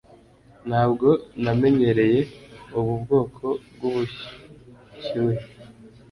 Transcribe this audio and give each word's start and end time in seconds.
Ntabwo 0.67 1.07
namenyereye 1.43 2.19
ubu 2.77 2.93
bwoko 3.01 3.45
bwubushyuhe 3.73 5.43